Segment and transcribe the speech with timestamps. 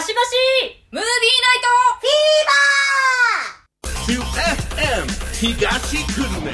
[0.00, 0.34] バシバシ
[0.92, 1.68] ムービーナイト
[2.00, 4.24] フィーバー
[4.64, 6.48] QFM 東久留米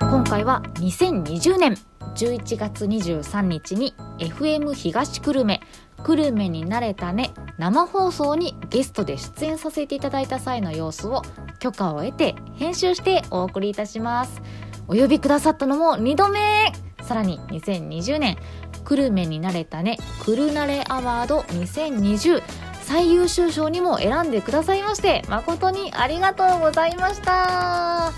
[0.00, 1.76] 今回は2020年
[2.14, 5.60] 11月23日に FM 東久留米。
[6.02, 7.32] 久留米になれたね。
[7.58, 11.20] 生放送にゲストで出演させていただいた際の様子を
[11.58, 14.40] 許可を得て編集してお送りいたします。
[14.88, 16.72] お呼びくださったのも2度目。
[17.12, 18.38] さらに2020年
[18.86, 22.42] 久留米になれたねくるなれアワード2020
[22.84, 28.12] 最優秀賞にも選んでくださいまして誠にありがとうございました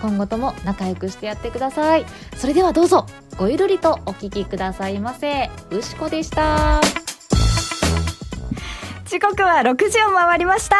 [0.00, 2.06] 今後とも仲良くしてやってください
[2.36, 3.06] それではどうぞ
[3.36, 6.80] ごゆるりとお聞きくださいませうしこでした
[9.06, 10.76] 時刻は6時を回りました。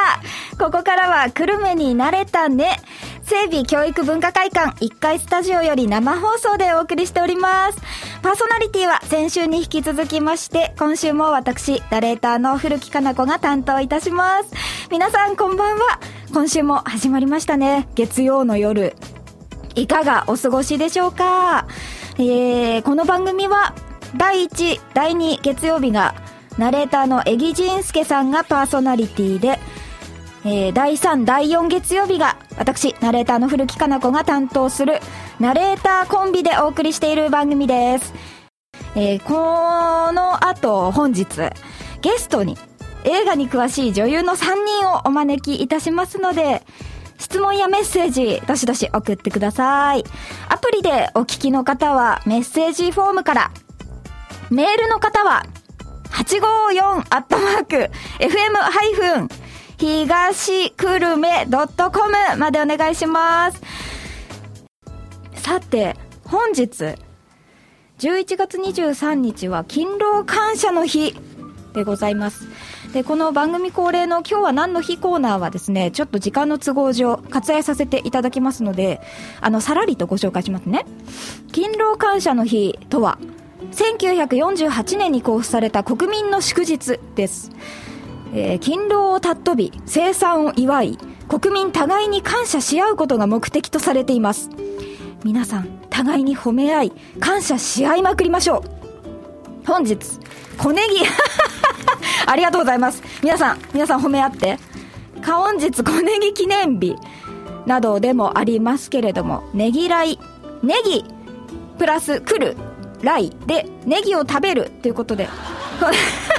[0.58, 2.80] ここからは久留米に慣れたね。
[3.26, 7.78] 整備教育文化会館1階スタジオより生放送でお送りしております。
[8.22, 14.50] パーソナリティは先週に引き続きまして、今週も私、ナレーターの古木かな子が担当いたします。
[14.92, 15.98] 皆さんこんばんは。
[16.32, 17.88] 今週も始まりましたね。
[17.96, 18.94] 月曜の夜。
[19.74, 21.66] いかがお過ごしでしょうか？
[22.18, 23.74] えー、この番組は、
[24.16, 26.14] 第1、第2月曜日が、
[26.58, 29.58] ナレーターのエギジンスケさんがパーソナリティで、
[30.48, 35.00] えー、第3、第4月曜日が、私、ナレーターの古木かな子が担当する、
[35.40, 38.14] ナレーターコンビでお送りしている番組です。
[38.94, 41.26] えー、この後、本日、
[42.00, 42.56] ゲストに、
[43.02, 46.62] 映画に詳しい女優の3人をお招きいたしますので、
[47.18, 50.04] 質問やメッセージ、どしどし送ってください。
[50.48, 53.50] アプリでお聞きの方は、メッセージフォームから、
[54.50, 55.44] メールの方は、
[56.12, 59.45] 854アットマーク、fm-
[59.78, 61.46] 東久留米
[61.92, 63.60] .com までお願いします。
[65.34, 66.94] さて、本日、
[67.98, 71.14] 11月23日は勤労感謝の日
[71.74, 72.48] でございます。
[72.94, 79.02] で、この番組恒例の今日は何の日コーナーはですね、ちょっと時間の都合上割愛させていただきますので、
[79.42, 80.86] あの、さらりとご紹介しますね。
[81.52, 83.18] 勤労感謝の日とは、
[83.72, 87.50] 1948年に交付された国民の祝日です。
[88.34, 90.98] えー勤労を尊び、生産を祝い、
[91.28, 94.50] 国民互いに感謝し合うことが目的とされています。
[95.24, 99.66] 皆さん、互いに褒め合い、感謝し合いまくりましょう。
[99.66, 99.98] 本日、
[100.58, 101.04] 小ネギ、
[102.26, 103.02] ありがとうございます。
[103.22, 104.58] 皆さん、皆さん褒め合って。
[105.20, 106.96] か本日小ネギ記念日
[107.66, 110.18] などでもありますけれども、ねぎらい、
[110.62, 111.04] ネギ、
[111.78, 112.56] プラス来る、
[113.02, 115.28] 来で、ネギを食べるということで、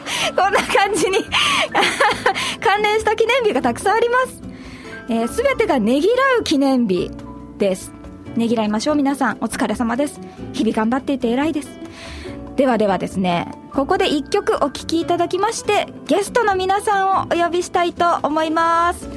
[0.36, 1.18] こんな感じに
[2.60, 4.42] 関連した記念日がたくさんあります。
[5.08, 7.10] えー、全てがねぎらう記念日
[7.58, 7.92] です。
[8.36, 9.36] ねぎらいましょう皆さん。
[9.40, 10.20] お疲れ様です。
[10.52, 11.68] 日々頑張っていて偉いです。
[12.56, 19.08] ではではですね、ここで一曲お聴きいただきまして、ゲストの皆さんをお呼びしたいと思います。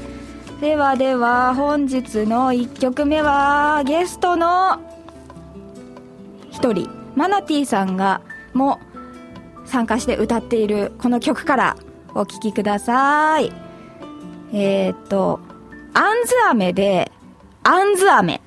[0.60, 4.82] ではでは、本日の一曲目は、ゲストの
[6.52, 8.20] 一人、マナティさんが、
[8.54, 8.89] もう
[9.70, 11.78] 参加して歌っているこの曲から
[12.16, 13.54] お聴きください。
[14.52, 15.40] えー、っと、
[15.94, 17.12] あんず飴で、
[17.64, 18.42] あんず飴。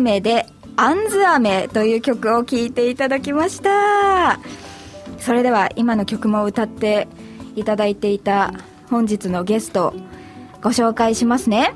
[0.00, 4.40] 飴で、あんず飴という曲を聴いていただきました。
[5.18, 7.06] それでは今の曲も歌って
[7.54, 8.52] いただいていた
[8.88, 9.92] 本日のゲスト
[10.62, 11.74] ご紹介しますね。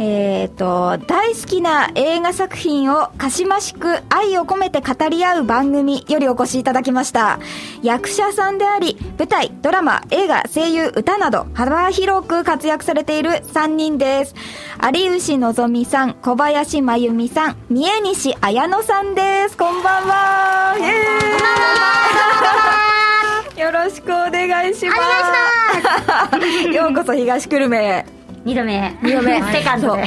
[0.00, 7.40] えー、と大好きな映画作品をかしましく愛を込めて語り合う番組よりお越しいただきました。
[7.82, 14.36] 役者さんであり舞台ドラマ映画声優歌など幅広く活躍されている3人です。
[14.94, 19.56] 有吉のぞみさん小林真由美さん三重西綾乃さんです。
[19.56, 20.76] こんばんは。
[20.78, 23.60] イエーイ。
[23.60, 26.68] よろしくお願いします。
[26.70, 27.76] ようこそ東久留米。
[27.76, 28.17] へ
[28.48, 28.96] 二度目。
[29.02, 29.42] 二度目。
[29.52, 29.94] セカンド。
[29.94, 30.02] 有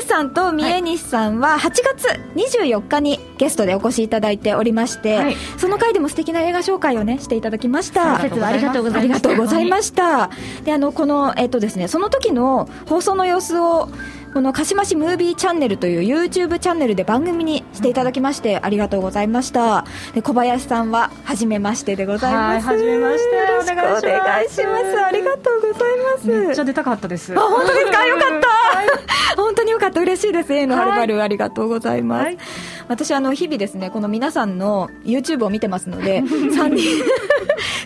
[0.00, 5.36] 吉さんと三重西さんは8月24日にゲストでお越しいただいておりまして、はい。
[5.56, 8.16] その回でも素敵な映画紹介をねしていただきました。
[8.18, 8.30] あり
[8.60, 9.28] がとうござありいました。
[9.28, 10.30] がとうございました。
[10.64, 13.88] であのこのえっとですねその時の放送の様子を
[14.36, 19.86] この鹿島市ムービーチャンネルという YouTube チャンネルで番組にしていただきましてありがとうございました。
[20.12, 22.66] で小林さんは初めましてでございます。
[22.66, 23.34] はい初めまして。
[23.34, 25.04] よろしくお願いします。
[25.06, 26.28] ありがとうございます。
[26.28, 27.32] めっちゃ出たかったです。
[27.34, 28.06] あ本当ですか？
[28.06, 28.40] よかっ
[29.34, 29.40] た。
[29.40, 30.02] 本当によかった。
[30.02, 30.52] 嬉しいです。
[30.52, 32.38] A のはるばるありがとうございます、はい。
[32.88, 37.04] 私あの日々ですねこの皆さんの YouTube を見てますので 3人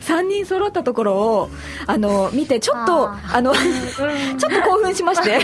[0.00, 1.50] 三人揃ったところを
[1.87, 5.38] あの見てちょっとああの ちょっと興奮しまして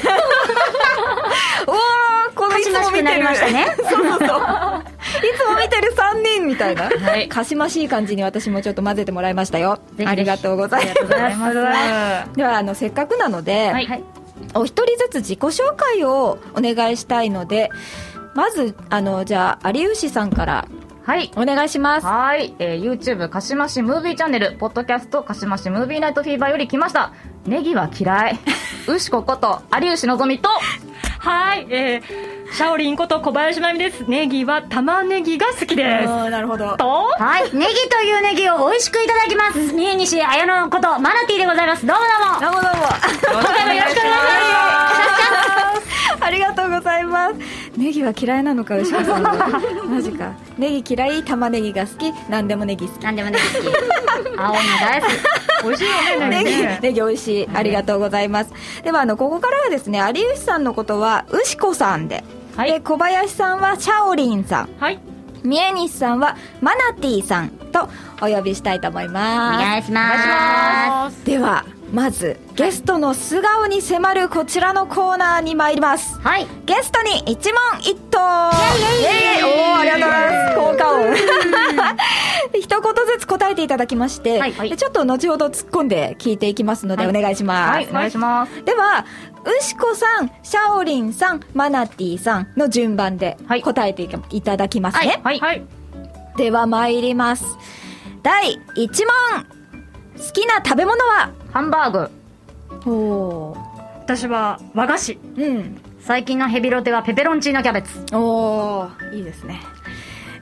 [1.66, 3.24] おーこのいつも見てる。
[3.24, 4.18] かしましたねそうそうそう。
[4.18, 7.28] いつも見てる3人みたいな、はい。
[7.28, 9.78] かしましい感じに私もちょっと混ぜてもらいましたよ。
[10.04, 12.36] ありがとうございます。
[12.36, 13.86] ではあのせっかくなので、はい。
[13.86, 14.04] はい
[14.54, 17.70] お一人ずつ自己紹介をお願いしたいので
[18.34, 20.68] まずあのじゃあ有吉さんから
[21.06, 21.30] はい。
[21.36, 22.06] お願いします。
[22.06, 27.12] はい、えー、YouTube 鹿島市ムービーチャンネルポッドキャスト鹿島市ムービーナイトフィーバーより来ました。
[27.46, 28.38] ネギは嫌い。
[28.88, 30.48] 牛子こと有吉のぞみと
[31.26, 34.08] はい、えー、シャオリンこと小林真由美です。
[34.08, 36.06] ネギは玉ねぎが好きです。
[36.06, 36.76] なるほど。
[36.76, 39.58] と、はいネギというネギを美味しくいただきます。
[39.74, 41.84] 三重西綾乃ことマナティーでございます。
[41.84, 42.52] どうもどうも。
[42.52, 42.86] どうもどうも。
[43.42, 44.22] 今回もよろしくお願いし
[46.22, 47.34] ありがとうございます
[47.76, 49.60] ネギは嫌いなのか牛尾さんは。
[49.88, 50.32] マジか。
[50.56, 52.12] ネギ嫌い玉ねぎが好き。
[52.28, 53.02] 何でもネギ好き。
[53.02, 54.38] 何でもネギ好き。
[54.38, 55.12] 青いの大好き。
[55.64, 57.48] 美味しいよね、 ネギネギ美味しい。
[57.54, 58.52] ありがとうございます。
[58.82, 62.24] ではあのここからはですね有吉さんのことは牛子さんで,、
[62.56, 62.72] はい。
[62.72, 64.68] で小林さんはシャオリンさん。
[64.80, 64.98] はい。
[65.42, 67.88] 三重西さんはマナティーさんと
[68.22, 69.62] お呼びしたいと思いおます。
[69.64, 71.24] 願いします。
[71.24, 76.20] ではまずゲストの素顔に迫るこちらのコーナーに参ります。
[76.20, 76.46] はい。
[76.64, 78.18] ゲストに一問一答。
[79.00, 79.44] イエイ。
[79.44, 80.56] おーありがとうございます。
[80.56, 81.16] 効果音。
[82.60, 88.64] 一言ずつ答えていただきまして、はいちょっと後ほど突っ込んで聞いていきますので、お願いします、はいお願いします。
[88.64, 89.04] では
[89.60, 93.62] 牛子さんシャオリンさんマナティーさんの順番ではい。
[93.62, 95.64] 答えていただきますね、はいはい。
[96.36, 97.44] では参ります。
[98.22, 99.46] 第1問。
[100.16, 101.30] 好きな食べ物は？
[101.56, 102.10] ハンバーグ。
[102.84, 103.58] おー。
[104.00, 105.18] 私は和菓子。
[105.38, 105.80] うん。
[106.00, 107.98] 最近のヘビロテはペペロンチーノキャベツ。
[108.14, 109.62] おーいいですね。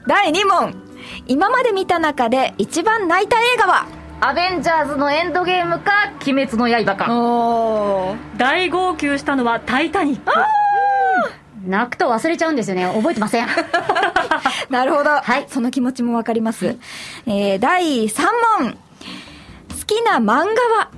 [0.07, 0.75] 第2問。
[1.25, 3.87] 今まで見た中で一番泣いた映画は？
[4.19, 7.07] アベンジャーズのエンドゲームか鬼滅の刃か。
[7.09, 8.17] おー。
[8.35, 10.29] 大号泣したのはタイタニック。
[11.65, 12.91] 泣くと忘れちゃうんですよね。
[12.93, 13.47] 覚えてません。
[14.69, 15.45] なるほど、はい。
[15.47, 16.75] その気持ちもわかります、
[17.25, 18.21] えー第3
[18.59, 18.77] 問。
[19.79, 20.33] 好きな漫画
[20.77, 20.89] は？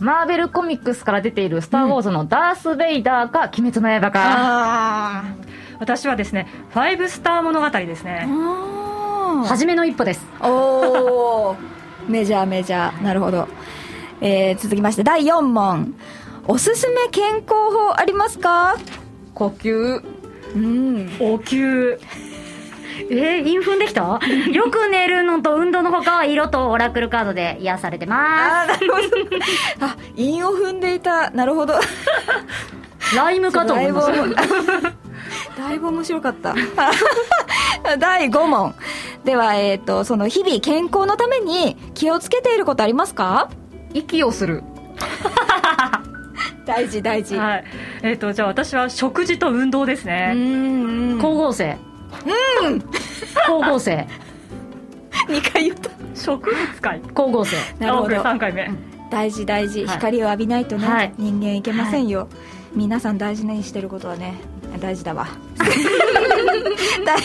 [0.00, 4.20] マーベルコミックスから出ている「スター・ウォーズ」のダース・ベイダーか鬼滅の刃か。
[4.24, 5.24] あ
[5.80, 8.26] 私はですね、ファイブスター物語ですね。
[8.28, 9.44] ー。
[9.44, 10.26] 初めの一歩です。
[10.40, 11.56] おー。
[12.08, 13.02] メジャーメジャー。
[13.02, 13.48] なるほど、
[14.20, 15.94] えー続きまして第4問。
[16.46, 18.76] おすすめ健康法ありますか？
[19.34, 20.02] 呼吸。
[20.54, 21.10] うん。
[21.20, 21.98] お灸。
[23.10, 24.02] えー、インフンできた？
[24.52, 29.06] よく寝るのと運動のほかは色とオラクルカードで癒されてまあーなるほど。
[29.86, 31.30] あ韻を踏んでいた。
[31.30, 31.80] なるほど。
[33.00, 35.62] すライムかと思いました。
[35.62, 36.54] だいぶ面白かった。
[37.98, 38.74] 第5問。
[39.24, 43.48] では、えー、とその日々健康のために気をつけていることありますか？
[43.94, 44.62] 息をする。
[46.66, 47.36] 大事大事。
[47.36, 47.64] はい。
[48.02, 50.34] えっ、と、じゃあ私は食事と運動ですうね。
[50.34, 51.16] んうん。
[51.16, 51.78] 光合成
[52.64, 52.80] うん。
[53.46, 54.06] 光合成
[55.28, 55.90] 2回言った。
[56.14, 57.00] 植物界。
[57.08, 58.16] 光合成なるほど。
[58.16, 58.70] 3回目。
[59.10, 59.96] 大事大事、はい。
[59.96, 61.14] 光を浴びないとね、はい。
[61.16, 62.28] 人間いけませんよ、
[62.74, 64.34] 皆さん大事にしてることはね
[64.80, 65.26] 大事だわ。
[67.06, 67.18] 大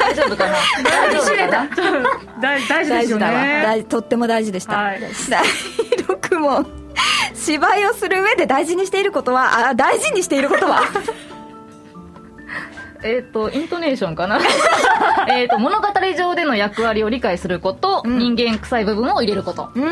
[0.00, 0.54] 大丈夫かな？
[0.82, 1.52] 大丈夫。
[1.52, 1.68] かな
[2.40, 3.32] 大大事ですよ大事だわ。
[3.42, 3.62] ね。
[3.62, 5.00] 大とっても大事でした、はい。
[5.28, 5.44] 第
[6.16, 6.66] 6問。
[7.34, 10.80] 芝居をする上で大事にしていることはあ大事にしていることは？
[13.06, 14.38] えっ、とイントネーションかな？
[15.28, 18.18] えっと物語上での役割を理解すること、うん。
[18.18, 19.70] 人間臭い部分を入れること。
[19.74, 19.84] うん。
[19.84, 19.88] う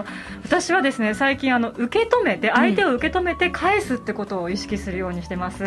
[0.00, 0.04] ん。
[0.44, 5.64] 私はですね最近あの受け止めて相手を受け止めて返すってことを意識するようにしてます、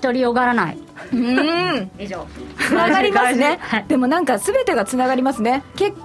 [0.00, 0.78] 独りよがらない。
[1.12, 1.90] うん。
[1.98, 2.26] 以上。
[2.58, 3.58] つながりますね。
[3.60, 5.62] はいでもなんか全てがつながりますね。
[5.76, 6.00] 結果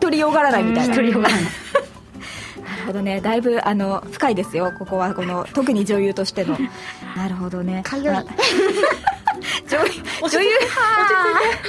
[0.00, 0.94] 独りよがらないみたいな。
[0.94, 1.42] 独りよがらない。
[2.64, 3.20] なるほどね。
[3.20, 4.72] だいぶあの深いですよ。
[4.78, 6.56] ここはこの特に女優としての。
[7.16, 7.82] なるほどね。
[7.84, 8.24] かゆいあ
[10.28, 10.48] 女優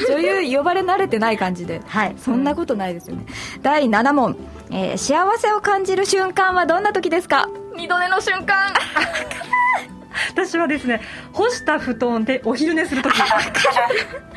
[0.10, 1.82] 女優呼ばれ慣れてない感じで。
[1.88, 2.16] はい。
[2.18, 3.26] そんなことないですよね。
[3.62, 4.38] 第7問、
[4.72, 7.48] えー幸せを感じる瞬間はどんな時ですか？
[7.76, 8.74] 二度寝の瞬間。
[10.30, 11.02] 私はですね
[11.34, 13.14] 干した布団でお昼寝するとき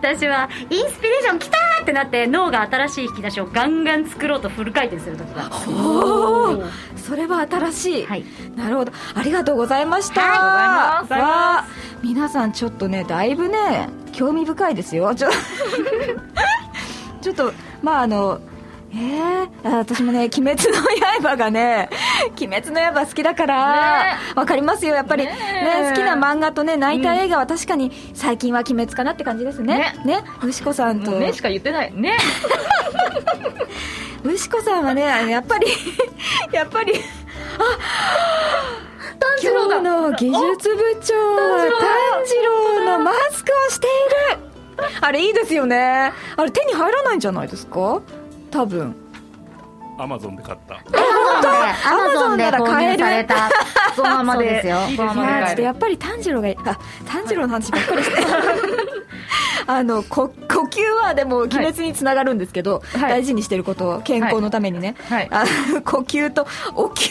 [0.00, 6.64] 私はインスピレーションきたーってなって脳が新しい引き出しをガンガン作ろうとフル回転する時がおお
[6.96, 8.24] それは新しい、はい。
[8.56, 8.92] なるほど。
[9.14, 11.28] ありがとうございました、はいありがとうございます。
[11.28, 11.66] わあ
[12.02, 15.14] 皆さんちょっとねだいぶね興味深いですよ。
[15.14, 15.28] ちょ
[17.20, 18.40] ちょっとまああの
[18.90, 20.78] えー、あ私もね「鬼滅の
[21.22, 21.90] 刃」がね
[22.40, 24.18] 「鬼滅の刃」好きだからね。
[24.34, 24.94] わ、かりますよ。
[24.94, 25.32] やっぱりね。
[25.32, 29.94] ね好きな漫画とね泣いた映画は確かに最近は「鬼滅」かなって感じですね。
[30.04, 30.24] ね。
[30.42, 31.10] 牛子さんと。
[31.12, 31.92] ねしか言ってない。
[31.94, 32.16] ね。
[34.24, 35.66] 牛子さんはねやっぱり
[36.50, 36.94] やっぱり
[39.20, 39.76] 炭治郎だ。
[39.78, 40.34] 今日の技術
[40.76, 41.68] 部長は炭
[42.24, 42.34] 治
[42.86, 43.90] 郎のマスクをしてい
[44.36, 44.42] る。
[45.00, 46.12] あれいいですよね。
[46.36, 48.00] あれ手に入らないんじゃないですか？
[48.50, 48.94] 多分。
[49.98, 50.76] アマゾンで買った。
[50.76, 53.50] アマゾンで購入された。
[53.96, 54.76] そのままですよ。
[54.88, 56.56] いやまで帰るちょっとやっぱり炭治郎がいい。
[56.64, 58.22] あ炭治郎の話ばっかりして。
[59.66, 63.10] あのこ呼吸はでも鬼滅につながるんですけど、はい。
[63.10, 65.28] 大事にしてることを健康のためにね、はい。
[65.30, 67.10] あの呼吸とお吸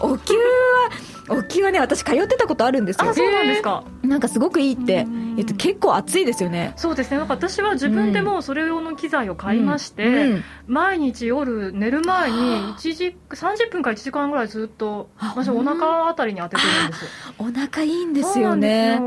[0.00, 0.90] お吸は
[1.30, 1.78] お吸はね。
[1.78, 3.10] 私通ってたことあるんですよ。
[3.10, 3.84] あそうなんですか。
[4.02, 5.04] なんかすごくいいって
[5.36, 6.72] 言って結構暑いですよね。
[6.76, 7.18] そうですね。
[7.18, 10.44] なんか私は自分でもそれ用の機材を買いまして、うん。
[10.66, 17.04] 毎日夜寝る前に1時30分から1時間ぐらいずっとあ私お腹あたりに当ててるんです
[17.38, 19.00] お腹いいんですよね。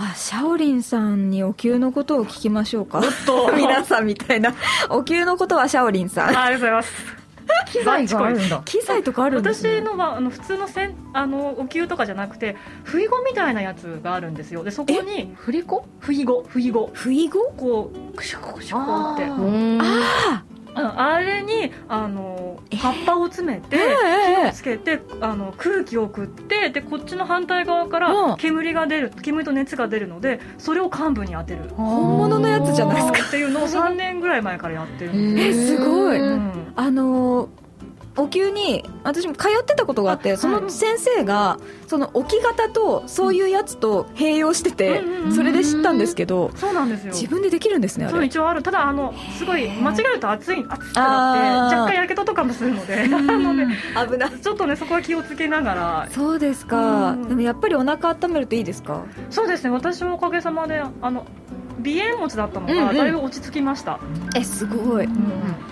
[0.00, 3.02] あシャオリンさんにお灸のことを聞きましょうか。
[3.56, 4.54] 皆さんみたいな。
[4.88, 6.28] お灸のことはシャオリンさん。
[6.28, 7.27] ありがとうございます
[7.72, 8.62] 機材があるんだ。
[8.64, 9.80] 機材とかあるんですね。
[9.80, 14.64] 私のはあの普通のせんあのお灸とかじゃなくて不意語みたいなやつがあるんですよ。
[14.64, 20.44] でそこに振り子不意語不意語不意語こうクシュクシュってあーうんあ
[20.76, 37.48] うんあれにあの葉っぱを詰めて、ええ火をつけてあの空気を送ってでこっちの反対側かうんら煙が出る煙と熱が出るのでそれを幹部に当てる本物のやつじゃないですかっていうのを3年ぐらい前からやってるんえですすごいうんあのー
[38.20, 45.08] お灸に私も通ってたことがあってあその先生がその置き型とそういうやつと併用しててうん。
[45.08, 47.12] うんうんそれで知ったんですけどそうなんですよ。
[47.12, 48.12] 自分でできるんですねあれ。
[48.14, 48.62] そう一応ある。
[48.64, 53.06] ただあのすごい間違えると熱い熱くなって若干やけどとかもするので。
[53.06, 53.66] なので
[54.10, 54.30] 危ない。
[54.40, 56.08] ちょっとねそこは気をつけながら。
[56.10, 57.10] そうですか。
[57.12, 57.28] うん。
[57.28, 59.04] でもやっぱりお腹温めるといいですか？
[59.30, 59.70] そうですね。
[59.70, 61.24] 私もおかげさまであの
[61.82, 62.86] 鼻炎持ちだったのうんうん。
[62.88, 64.00] がだいぶ落ち着きました、
[64.36, 65.08] えすごい。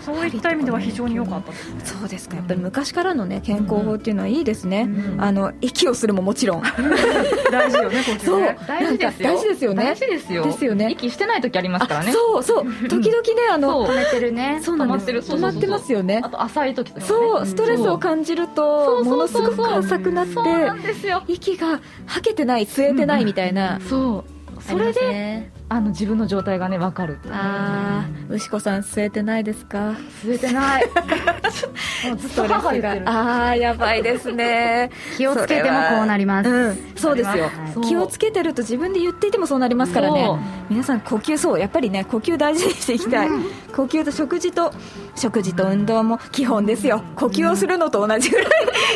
[0.01, 1.99] そういった意味では非常に良かったです。
[1.99, 2.37] そうですか。
[2.37, 4.83] やっぱり昔からのね健康法っていうのはいいですね。
[4.83, 6.63] うんあの息をするももちろん。
[7.51, 8.41] 大事よね呼吸そう。
[8.41, 9.29] ね大事ですよ。
[9.29, 9.85] 大事ですよね。
[9.85, 10.45] 大事ですよ。
[10.45, 10.91] ですよね。
[10.91, 12.11] 息してない時ありますからね。
[12.11, 12.89] あそうそう。
[12.89, 14.61] 時々ねあの止めてるね。
[14.63, 15.03] そうなんです。
[15.03, 15.23] 止まってる。
[15.23, 16.21] そう止まってますよね。
[16.23, 17.07] あと浅い時とかね。
[17.07, 17.47] そう。
[17.47, 21.23] ストレスを感じるとものすごくそう浅くなってそうなんですよ。
[21.27, 24.63] 息が吐けてない吸えてないみたいな、そう。
[24.63, 29.95] それでであの自分の状態がね分かるああ牛子さん吸えてないですか？
[30.23, 30.85] 吸えてない。
[32.09, 33.09] もうずっと母が言ってる。
[33.09, 34.91] ああやばいですね。
[35.17, 36.49] 気をつけてもこうなります。
[36.49, 37.51] うんそうですよ。
[37.83, 40.29] 気をつけてると自分で言っていてもそうなりますからね。
[40.71, 41.59] 皆さん呼吸そう。
[41.59, 43.29] やっぱりね呼吸大事にしていきたい、
[43.75, 44.73] 呼吸と食事と
[45.17, 47.03] 食事と運動も基本ですよ。
[47.17, 48.47] 呼吸をするのと同じぐらい。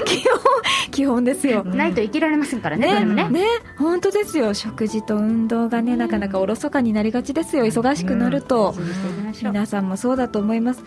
[0.05, 0.41] 基本
[0.91, 3.29] 基本ですよ、ないと生きられませんからねどねね。
[3.31, 3.45] ね。
[3.79, 4.55] 本当ですよ。
[4.55, 7.65] 食事と運動がねなかなかおろそかになりがちですよ。
[7.65, 8.75] 忙しくなると、
[9.43, 10.85] 皆さんもそうだと思います。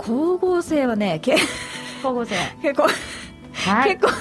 [0.00, 1.36] 光合成はねけ
[1.98, 2.34] 光合成。
[2.60, 2.88] 結構、
[3.52, 3.96] はい。
[3.96, 4.12] 結構。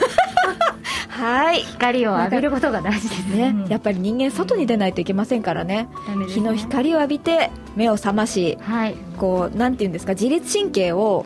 [1.10, 1.62] はい。
[1.62, 3.52] 光を浴びることが大事ですね。
[3.52, 5.90] ね、やっぱり人間外に出ないといけませんからね。
[6.16, 6.26] ね。
[6.28, 8.96] 日の光を浴びて目を覚ましはい。
[9.18, 11.26] こうなんていうんですか自律神経を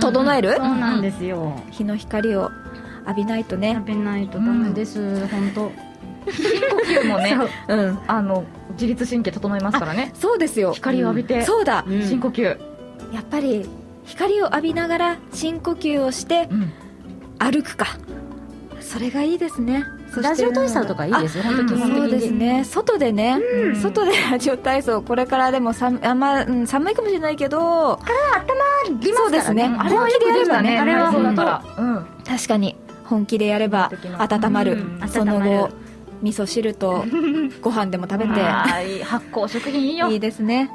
[0.00, 1.52] 整える、そうなんですよ。
[1.70, 2.50] 日の光を
[3.06, 3.74] 浴びないとね。
[3.74, 5.26] 食べないとダメです。
[5.26, 5.70] 本当
[6.32, 7.36] 深呼吸もね。
[7.68, 7.98] うん。
[8.06, 8.44] あの
[8.80, 10.12] 自律神経整いますからね。
[10.14, 10.72] そうですよ。
[10.72, 12.42] 光を浴びてそうだ、うん深呼吸。
[13.12, 13.68] やっぱり
[14.06, 16.72] 光を浴びながら深呼吸をしてうん。
[17.38, 17.86] 歩くか。
[18.80, 19.84] それがいいですね。
[20.16, 21.44] ラジオ体操とかいいですよ。
[21.44, 22.64] 本当そうですね。
[22.64, 23.38] 外でね、
[23.80, 28.00] 外でラジオ体操これからでも寒あんま、うん、寒いかもしれないけど
[29.00, 29.64] リそうですね。
[29.78, 31.36] あれはよくできたねあれはそうん。
[31.36, 31.44] 当
[32.30, 32.76] 確かに。
[33.04, 35.08] 本気でやれば温まる、うん。
[35.08, 35.74] その後る。
[36.22, 37.04] 味噌汁と
[37.60, 38.40] ご飯でも食べて。
[39.04, 40.08] 発酵食品いいよ。
[40.08, 40.70] いいですね。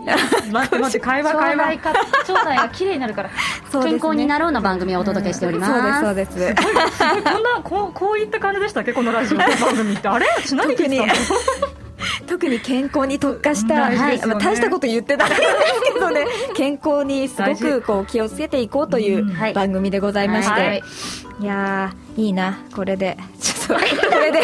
[0.52, 1.76] 待って待って会話腸会話
[2.34, 3.36] 腸内が綺麗になるからね。
[3.84, 6.02] 健康になろうの番組をお届けしております。
[6.02, 6.64] そうですそうです。
[6.64, 10.08] こんなこうこういった感じでしたっけこのラジオ番組って。
[10.08, 11.14] あれ私何聞いてたの？
[12.28, 15.44] 特に健康に特化した、大事ですよねまあ、大したこと言ってないんです
[15.94, 16.26] けどね。
[16.56, 19.54] 健康にすごくこう気をつけていこうというはい。
[19.54, 20.84] 番組でございまして、はい。
[21.42, 23.18] い、やーいいなこれで。
[23.40, 24.42] ちょっとこれで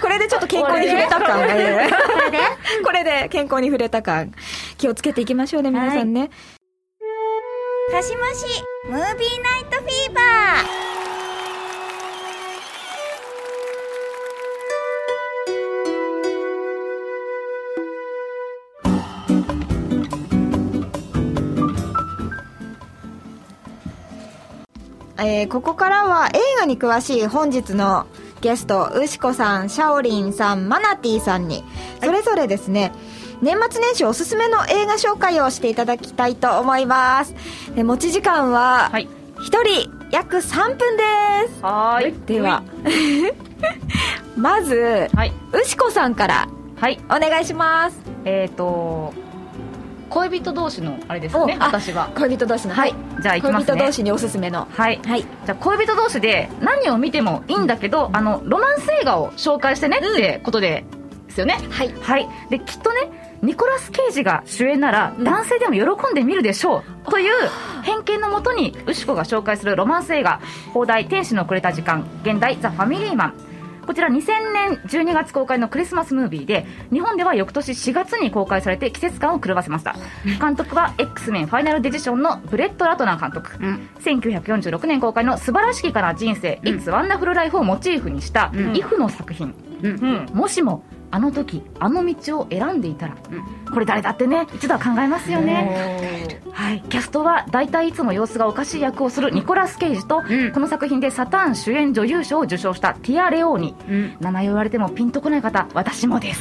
[0.00, 1.90] これでちょっと健康に触れた感がね。
[1.92, 2.38] これで？
[2.84, 4.32] これで健康に触れた感。
[4.78, 6.30] 気をつけていきましょうね皆さんね、
[7.90, 10.20] かしましムービーナイトフィーバ
[25.22, 28.06] えーここからは映画に詳しい本日の
[28.40, 31.62] ゲストウシコさんシャオリンさんマナティさんに
[32.02, 32.92] それぞれですね、
[33.42, 37.34] 年末年始おすすめの映画紹介をしていただきたいと思います。
[37.74, 39.08] で持ち時間ははい。
[39.38, 41.02] 1人約3分で
[41.54, 41.62] す。
[41.62, 42.26] はーい。
[42.26, 42.62] では
[44.36, 45.32] まずはい。
[45.52, 46.98] ウシコさんからはい。
[47.06, 47.98] お願いします。
[48.24, 49.12] えっ、と
[50.10, 52.10] 恋人同士のあれですね私は。
[52.16, 52.74] 恋人同士の。
[52.74, 53.76] はいじゃあいき恋ますね。
[53.76, 54.66] 人同士におすすめの。
[54.70, 55.00] はい。
[55.04, 55.22] はい。
[55.22, 60.84] じゃあ恋人同士で何を見てもいいんだけど、あのロマンス映画を紹介してねってことで、
[61.28, 61.58] ですよね。
[61.70, 61.94] はい。
[62.00, 62.28] はい。
[62.50, 67.10] できっとねニコラス・ケイジが主演なら男性でも喜んで見るでしょう。
[67.10, 67.32] という
[67.82, 70.40] 偏見のもとにウシコが紹介するロマンス映画
[70.74, 73.49] 放題天使のくれた時間現代ザ・ファミリーマン
[73.90, 79.96] こちら2000年12月公開のクリスマスムービーで日本では翌年4月に公開されて季節感を狂わせました。
[80.40, 83.50] 監督は X メンファイナルデジションのブレッド・ラトナー監督、
[83.98, 90.26] 1946年公開の素晴らしきかな人生、It's Wonderful Life をモチーフにした、イフの作品、うん。
[90.34, 93.16] もしもあの時あの道を選んでいたら、
[93.72, 96.40] これ誰だってね一度は考えますよね。
[96.52, 100.52] はい、キャストは大体いつも様子がおかしい役をするニコラス・ケイジと、うん。
[100.52, 104.16] この作品でサターン主演女優賞を受賞したティア・レオーニ、うん。
[104.20, 106.40] 名前を言われてもピンとこない方私もです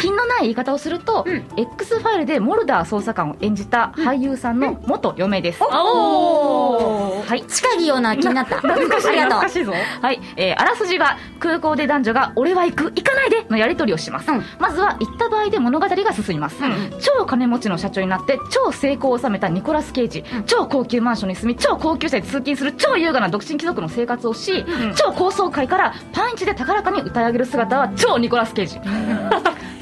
[0.00, 1.44] 品のない言い方をすると、うん。
[1.56, 7.44] X ファイルでモルダー捜査官を演じた俳優さんの元嫁です、おはい。
[7.44, 8.58] 近いような気になった。
[8.58, 9.72] ありがとう懐かしいぞ。
[10.02, 14.44] はい、えーあらすじは空港で男女が「俺は行く行かないで!」のやり取りをします、うん。
[14.58, 16.56] まずは行った場合で物語が進みます、
[16.98, 28.80] 超金持ちの社長になって超成功を収めたニコラス・ケイジ、超高級マンションに住み超高級車で通勤する超優雅な独身貴族の生活をし、超高層階からパンチで高らかに歌い上げる姿は超ニコラス・ケイジ、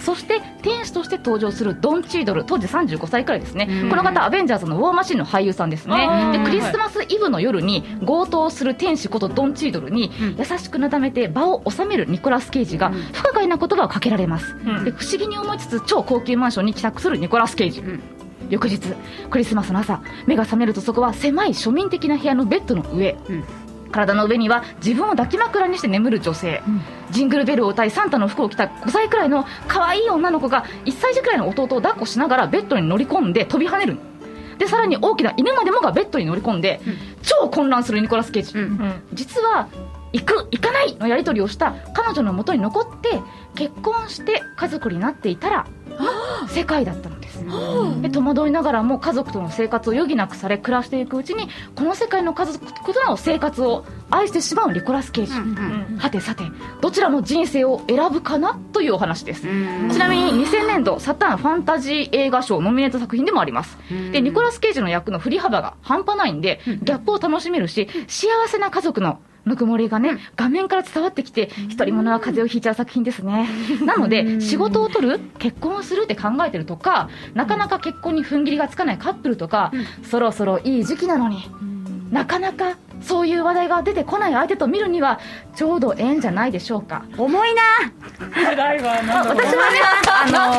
[0.04, 3.90] そして天使として登場するドン・チードル当時35歳くらいですね、うん。
[3.90, 6.30] この方アベンジャーズのウォーマシンの俳優さんですね。
[6.32, 10.36] でクリスマスイブの夜に強盗する天使ことドン・チードルにうん。
[10.36, 12.94] 優しくなだめて場を収めるニコラス・ケイジがうん。
[12.94, 14.84] 不可解な言葉をかけられます、うん。
[14.84, 18.00] で不思議に思いつつ超高級マンションに帰宅するニコラス・ケイジ、ん。
[18.50, 18.78] 翌日
[19.30, 23.44] クリスマスの朝目が覚めるとそこは狭い庶民的な部屋のベッドの上、うん
[23.94, 26.62] 体の上には自分を抱き枕にして眠る女性、
[27.12, 33.98] ジングルベルを歌いサンタの服を着た5歳くらいの可愛い女の子が1歳児くらいの弟を抱っこしながらベッドに乗り込んで飛び跳ねる。
[34.58, 36.80] でさらに大きな犬までもがベッドに乗り込んで、
[37.22, 39.02] 超混乱するニコラス・ケイジ、うん。
[39.12, 39.68] 実は
[40.12, 43.20] 行く行かないのやり取りをした彼女のもとに残って
[43.54, 45.66] 結婚して家族になっていたら
[46.48, 47.13] 世界だったの
[48.00, 56.44] で戸惑いながらも家族との生活を余儀なくされ暮らしていくうちにこの世界の家族との生活を愛してしまうニコラス・ケイジ、はてさて
[56.80, 59.44] どちらの人生を選ぶかなというお話です、ち
[59.98, 63.76] なみに2000年度サターンファンタジー映画賞ノミネート作品でもあります、
[64.12, 73.48] でニコラス・ケイジの役の振り幅が半端ないんで、ギャップを楽しめるし幸せな家族のぬくもりがね、画面から伝わってきて独り者は風邪をひいちゃう作品ですね。
[73.84, 81.50] なので仕事を取る結婚をするって考えてるとかなかなか結婚に踏ん切りがつかないカップルとか、そろそろいい時期なのに
[82.10, 85.20] なかなかそういう話題が出てこない相手と見るには
[85.54, 87.04] ちょうどええんじゃないでしょうか。
[87.18, 87.62] 重いな。
[88.18, 90.54] 私はね、あの、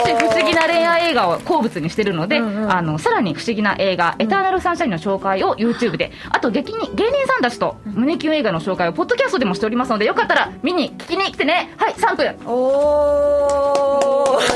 [0.00, 11.74] 少し不思議な恋愛映画を好物にしてるので、あの、さらに不思議な映画、エターナルサンシャインの紹介を YouTube で、あと劇に芸人さんたちと胸キュン映画の紹介をポッドキャストでもしておりますので、よかったら見に聞きに来てね。
[11.76, 12.36] はい、3分。
[12.46, 14.50] おー。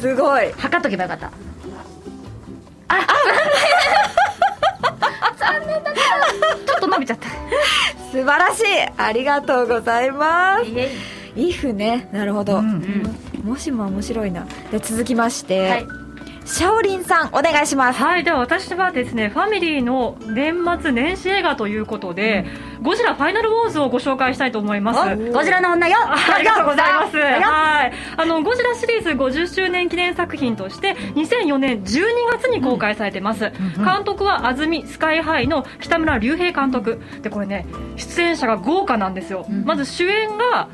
[0.00, 0.52] すごい。
[0.52, 1.26] 測っとけばよかった。
[1.28, 1.30] あ、
[2.88, 3.02] あ、
[5.44, 7.28] 3ちょっと伸びちゃった。
[8.12, 8.64] 素晴らしい。
[8.96, 10.70] ありがとうございます。
[11.36, 12.08] イフね。
[12.12, 12.62] なるほど、
[13.42, 14.46] もしも面白いな。
[14.70, 16.03] で続きまして、はい
[16.44, 22.44] シャオリンさんお願いしますはい、では私はですね、ファミリーの年末年始映画ということで、
[22.82, 25.16] ゴジラファイナルウォーズをご紹介したいと思います。
[25.32, 27.16] ゴジラの女よありがとうございます。
[27.16, 27.92] よはい。
[28.18, 33.50] あの、ゴジラシリーズ50周年記念作品として、2004年12月に公開されてます。
[33.76, 37.00] 監督は安住スカイハイの北村隆平監督。
[37.22, 39.46] で、これね、出演者が豪華なんですよ。
[39.64, 40.68] まず主演が、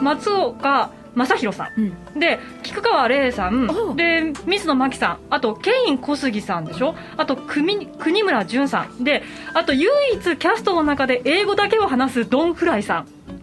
[0.00, 2.18] 松岡正宏さん。
[2.18, 3.96] で、菊川玲さん。
[3.96, 5.18] で、水野真紀さん。
[5.30, 9.02] あと、ケイン小杉さんでしょあと、国国村淳さん。
[9.02, 9.22] で、
[9.54, 12.98] あと、唯一キャストの中で英語だけを話すドン・フライさ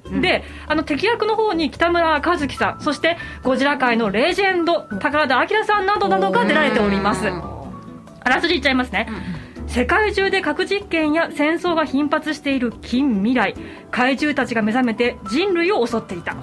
[0.10, 0.22] ん。
[0.22, 7.28] で、あの敵役の方に北村和樹さん、そしてゴジラ界のレジェンド、宝田明さんなどなどが出られております。
[7.28, 9.08] あらすじ言っちゃいますね。
[9.68, 13.56] 世界中で核実験や戦争が頻発している近未来、
[13.90, 16.36] 怪獣たちが目覚めて人類を襲っていた。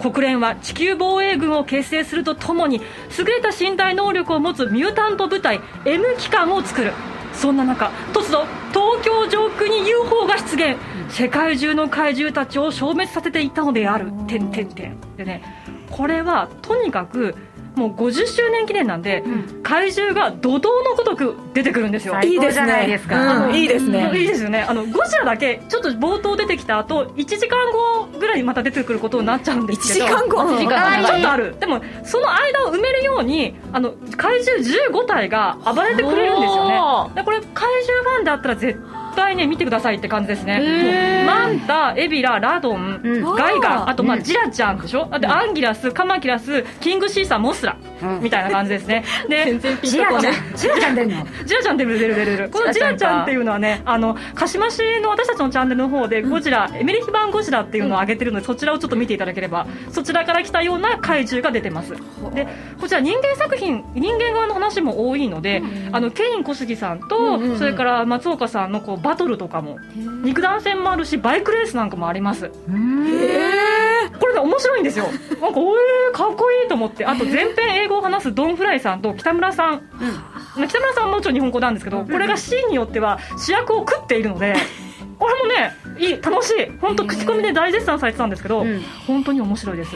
[0.00, 2.80] 国連は地球防衛軍を結成するとともに
[3.18, 6.92] 優れた身体能力を持つミュータント部隊 M 機関を作る。
[7.32, 10.76] そんな中突如東京上空に UFO が出現。
[11.08, 14.12] 世界中の怪獣たちを消滅させていたのである。
[14.26, 15.42] 点点点でね
[15.90, 17.34] これはとにかく
[17.74, 19.24] もう50周年記念なんで、
[19.62, 22.18] 怪獣が怒涛のごとく出てくるんですよ。
[22.22, 23.46] いいですね最高じゃないですか。
[23.46, 23.54] うん。
[23.54, 24.10] いいですね。
[24.14, 24.62] いいですよね。
[24.68, 30.06] あのゴジラだけちょっと冒頭出てきた後1時間後ぐらいにまた出てくることになっちゃうんで1すけど。
[30.06, 31.06] 時間後？1時間後。
[31.06, 31.56] あちょっとある。
[31.58, 39.01] でもその間を埋めるようにあの怪獣15体が暴れてくれるんですよおねでこれ怪獣ファンであったら絶対
[39.34, 41.24] ね見てくださいって感じですね。
[41.26, 43.00] マンタエビララドン、
[43.36, 45.08] ガイガンあとまあジラちゃんでしょ？
[45.10, 47.76] あとアンギラスカマキラスキングシーサーモスラ、
[48.20, 49.04] みたいな感じですね。
[49.28, 50.56] でジラちゃん。
[50.56, 51.26] ジラちゃん出んの？
[51.44, 52.50] ジラちゃん出る出る出る出る。
[52.50, 61.92] このジラちゃんっていうのはねあの鹿島市の私たちのチャンネルの方でゴジラ、エメリヒ版ゴジラっていうのを上げてるのでそちらをちょっと見ていただければそちらから来たような怪獣が出てます。
[62.34, 62.46] で
[62.80, 69.78] こちら人間作品人間側の話も多いので、あのケイン小杉さんと、それから松岡さんのこうバトルとかも。
[70.22, 72.48] 肉弾戦もあるしバイクレースなんかもあります。
[72.48, 75.06] これね面白いんですよ。
[75.40, 77.04] なんかおえー、かっこいいと思って。
[77.04, 84.54] あと全編英語を話すドン・フライさんと北村さん、まあ北村さんはもちろん日本語なんですけどこれがシーンによっては主役を食っているので
[85.18, 86.70] これもねいい楽しい。
[86.80, 88.64] 本当口コミで大絶賛されてたんですけど、
[89.06, 89.94] 本当に面白いです、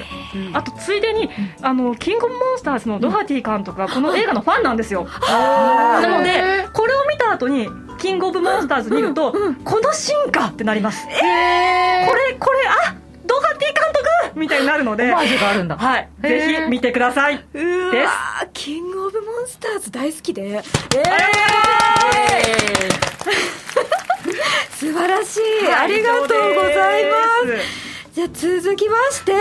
[0.52, 1.30] あとついでに
[1.62, 5.06] あのキングオブモンスターズのドハティ監督がこの映画のファンなんですよ。
[5.28, 9.32] なのでこれを見た後にキングオブモンスターズ見ると、
[9.64, 11.18] このシーンかってなります、これ
[12.38, 14.38] これあドハティ監督！
[14.38, 15.76] みたいになるのでオマージュがあるんだ。
[15.76, 16.08] はい。
[16.22, 17.34] ぜひ見てください。
[17.36, 18.12] うーです。
[18.52, 20.62] キングオブモンスターズ大好きでえー、
[24.76, 25.40] 素晴らしい、
[25.72, 28.14] ありがとうございます。
[28.14, 29.32] じゃあ続きまして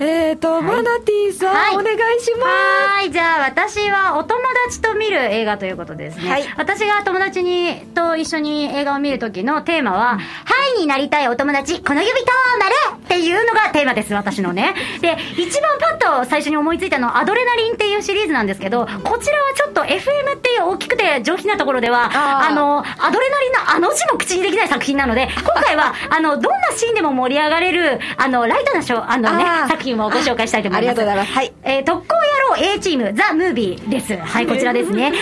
[0.00, 1.74] えーと、マナティーさん、はい。
[1.74, 6.30] お願いしまはい、じゃあ私はお友達と見る映画ということですね。
[6.30, 6.44] はい。
[6.56, 12.26] 私が友達にと一緒に映画を見るときのテーマは、ハイになりたいお友達、この指と
[12.58, 14.74] 丸っていうのがテーマです、私のね。
[15.00, 30.80] で、一番パッと最初に思いついたのはアドレナリンっていうシリーズなんですけど、こちらはちょっと FM っていう大きくて上品なところでは、あの、アドレナリンのあの字も口にできない作品なので、今回は、あの、どんなシーンでも盛り上がれる、あの、ライトなショー、あのねあー、作品をご紹介したいと思います。
[30.80, 34.16] ありがとうございますはいえー特攻野郎 A チーム、ザ・ムービーです。
[34.16, 35.08] はい、こちらですね。
[35.08, 35.12] 2010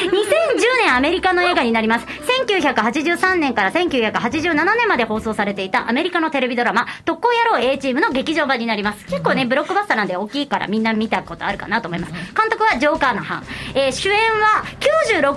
[0.84, 2.06] 年アメリカの映画になります。
[2.46, 9.06] 1983年から1987年まで放送されていたアメリカのテレビドラマ、特攻野郎 A チームの劇場版になります。
[9.06, 12.12] 結構ね、ブロックバスターなんで大きいからみんな見たことあるかなと思います。
[12.12, 13.44] 監督はジョー・カーナハン。
[13.74, 14.64] えー主演は
[15.10, 15.34] 96、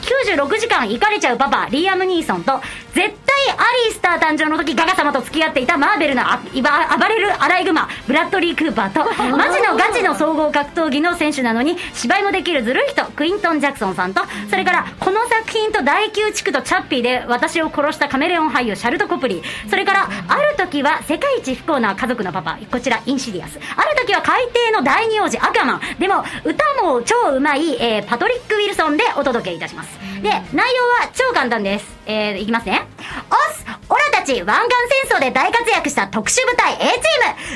[0.00, 2.60] 96時間行かれちゃうパパ、リアム・ニーソンと、
[2.94, 9.04] 絶対アリスター誕生の時ガガ様と付き合っていたマーベルのあいば暴れるアライグマ、ブラッドリー・クーパーと、
[9.36, 19.70] マジのガチの総合格闘技の選手なのに、芝居もできるずるい人、クイントン・ジャクソンさんと、それから、この作品と第9地区とチャッピーで私を殺したカメレオン俳優、シャルト・コプリー。
[19.70, 23.58] それから、ある時は世界一不幸な家族のパパ、こちら、インシディアス。
[23.76, 25.80] ある時は海底の第二王子、アクアマン。
[25.98, 29.98] でも、歌も超うまい、えーパトリック・ウィルソンでお届けいたします。
[30.22, 31.93] で、内容は超簡単です。
[32.06, 32.86] えー、いきますね。
[33.30, 34.76] オスオラたち湾岸
[35.08, 36.90] 戦争で大活躍した特殊部隊 A チー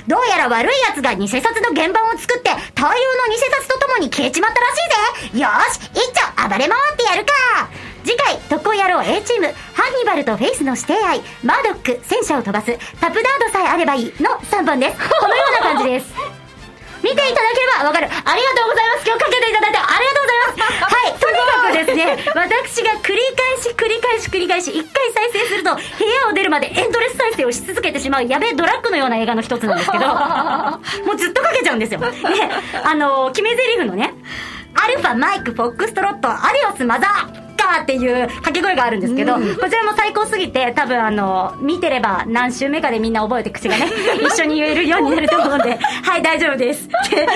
[0.02, 0.06] ム。
[0.06, 5.40] どうやら悪い奴が偽札の原版を作って大量の偽札とともに消えちまったらしいぜ。
[5.40, 7.32] よーし一丁暴れ回ってやるか。
[8.04, 14.96] 次回特攻野郎 A チームハンニバルとフェイスの指定愛マードック戦車を飛ばすタプダードさえあればいいの3本です。
[14.98, 16.27] このような感じです。
[17.08, 18.06] 見ていただけれあ、わかる。
[18.06, 19.06] ありがとうございます。
[19.06, 20.84] 今日かけていただいてありがとうございます。
[20.84, 21.16] はい。
[21.16, 30.04] とにかくですね、私が繰り返し繰り返し繰り返し、一回再生すると、部屋を出るまでエンドレス再生をし続けてしまう、やべえドラッグのような映画の一つなんですけど、
[31.06, 32.00] もうずっとかけちゃうんですよ。
[32.00, 32.06] で、
[32.82, 34.14] あの、決め台詞のね、
[34.74, 43.86] アルファ、マイク、フォックストロット、アリオス、マザー、カーっていう掛け声があるんですけど、こちらも最高すぎて、多分あの、見てれば何週目かでみんな覚えて口がね、
[44.22, 46.88] 一緒に言えるようになると思うんで、はい、大丈夫です。
[46.88, 47.26] で、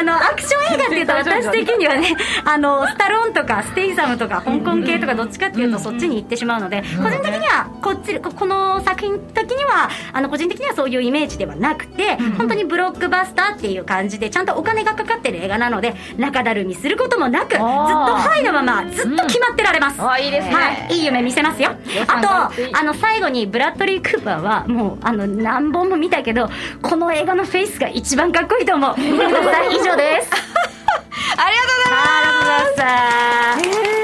[0.00, 19.79] あの、アクション映画っていうと私的にはね、あの、スタローンとかステイサムとか香港系とかどっちかっていうとそっちに行ってしまうので、個人的には、こっち、ここの作品的には、あの、個人的にはそういうイメージではなくて、本当にブロックバスターっていう感じで、ちゃんとお金がかかってる映画なので、中だるみすることもなく、ずっとハイのまま、ずっと決まってられます。
[19.86, 20.54] あいいですね。
[20.54, 21.70] はい、いい夢見せますよ。
[22.06, 26.48] あと、あの、最後にブラッドリー・クーパーは、もう、あの、何本も見たけど、
[26.82, 28.94] この映画のフェイスが一番かっこいいと思う。
[28.98, 29.76] 見てください。
[29.76, 30.30] 以上です。
[31.36, 32.82] ありがとうございます。
[32.82, 34.00] ありがとうございま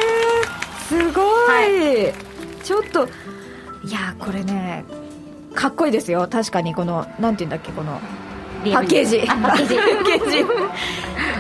[0.73, 0.87] す。
[0.89, 1.23] すご
[1.61, 2.13] い、
[2.63, 3.09] ちょっと
[3.87, 4.85] いやこれね
[5.55, 6.27] かっこいいですよ。
[6.29, 8.01] 確かにこのなんていうんだっけこの
[8.73, 9.23] パッケージ。
[9.29, 9.75] あパッケージ。
[9.79, 10.45] パッケージ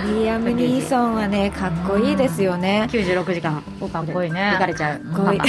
[0.06, 2.86] リアム・ニーソンはねかっこいいですよね。
[2.90, 3.62] 96時間。
[3.92, 4.50] かっこいいね。
[4.52, 5.00] 行かれちゃう。
[5.14, 5.40] かっこいい。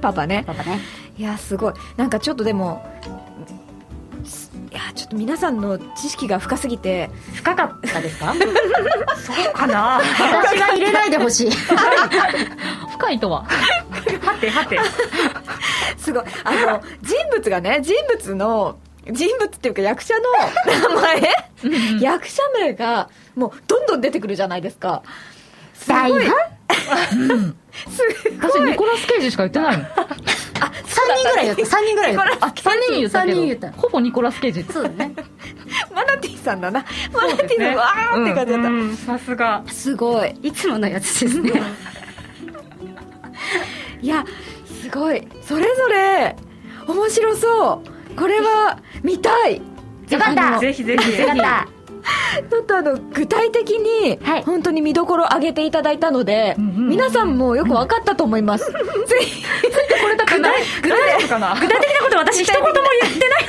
[0.00, 0.44] パ パパね。
[0.46, 0.80] パパパね。
[1.18, 1.74] いやすごい。
[1.96, 2.84] なんかちょっとでも
[4.70, 7.10] いやちょっと皆さんの知識が深すぎて。
[7.34, 8.34] 深かったですか？
[9.16, 10.00] そうかな。
[10.00, 11.50] 私は入れないでほしい。
[11.50, 13.44] 深いとは？
[13.44, 14.78] はてはて。
[15.96, 16.24] すごい。
[16.44, 18.76] あの人物がね人物の
[19.10, 21.30] 人物っていうか役者の名前。
[22.00, 25.02] 役者名がもうどんどん出てくるじゃないですか。
[25.74, 26.00] すごい。
[26.00, 26.36] 大半
[27.88, 28.02] す
[28.40, 29.84] 私ニコラス・ケイジしか言ってないの。
[29.84, 29.88] 3
[31.16, 31.62] 人ぐらい言った。
[31.76, 32.46] 3人ぐらい言った。
[32.46, 33.70] あ3人言ったけ三人言った。
[33.70, 34.64] どほぼニコラス・ケイジ。
[34.64, 35.14] そうだね。
[35.94, 36.84] マナティーさんだな。
[37.12, 39.62] マナティーさんわーって感じだった、うんさすが。
[39.66, 40.30] すごい。
[40.42, 41.52] いつものやつですね。
[44.00, 44.24] いや
[44.82, 45.26] すごい。
[45.42, 46.36] それぞれ
[46.86, 48.16] 面白そう。
[48.16, 49.60] これは見たい。
[50.10, 50.48] よかった。
[50.48, 51.20] あのぜひぜひ。
[51.20, 51.68] よかった。
[52.50, 54.42] ちょっとあの具体的にはい。
[54.44, 58.72] 本当に見どころ上げていただいたので、皆さんもよく分かったと思います、ぜ
[59.20, 59.44] ひ
[60.02, 60.62] これだけない。
[60.82, 61.54] 具体かな？
[61.60, 62.68] 具体的なこと私一言も
[63.02, 63.44] 言ってない。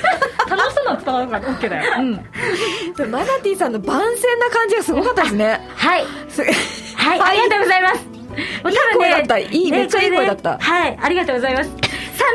[0.49, 1.57] 楽しそうなの伝わるから。
[1.57, 5.59] OK だよ、マナティーさんの番宣な感じがすごかったですね。
[5.75, 6.05] はい。
[6.29, 8.05] すはい、ありがとうございます。
[8.05, 9.37] もういい声だった。
[9.39, 10.57] いいめっちゃいい声だった。
[10.59, 11.84] はい、ありがとうございます。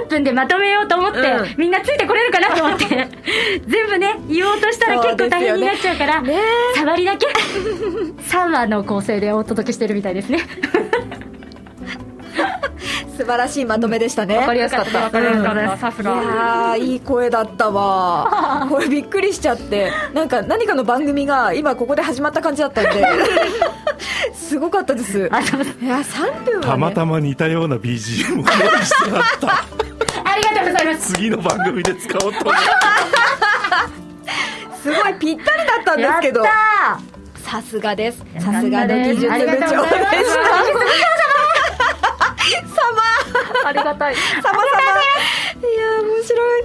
[0.07, 1.55] 3分でまとめようと思って、うん。
[1.57, 2.87] みんなついてこれるかなと思って、
[3.67, 6.39] 全部ね、言おうとしたら結構大変になっちゃうから、ね
[6.77, 7.27] 触りだけ、
[8.29, 10.41] 3話の構成でお届けしてるみたいですね。
[13.21, 14.39] 素晴らしいまとめでしたね。
[14.39, 15.03] わかりやすかった。
[15.03, 15.77] わかりやすかった。
[15.77, 18.67] さすいがやーいい声だったわ。
[18.71, 19.93] これびっくりしちゃって。
[20.15, 23.07] なんか何かの番組が今ここで始まった感じだったんで。
[24.33, 25.19] すごかったです。
[25.19, 29.49] いや3分は、ね、たまたま似たような BGM を 用意してあった。
[30.33, 31.13] ありがとうございます。
[31.13, 32.61] 次の番組で使おうと思って。
[34.83, 36.43] すごいぴったりだったんですけど。
[36.43, 36.53] やっ
[37.43, 38.25] たさすがです。
[38.35, 41.50] ーさすがの技術部長でした
[42.63, 44.15] ございますありがたい。
[44.15, 44.61] 様々。
[45.61, 46.63] いや面白い。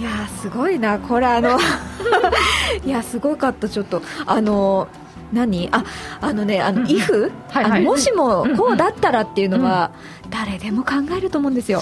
[0.00, 0.98] いやすごいな。
[0.98, 1.58] これあの
[2.84, 4.02] いやすごかったちょっと。
[4.26, 4.88] あの
[5.32, 5.68] 何？
[5.72, 5.84] あ
[6.20, 7.80] あのねあの、イフ、はいはい。
[7.80, 9.90] あのもしもこうだったらっていうのは、
[10.30, 11.80] 誰でも考えると思うんですよ。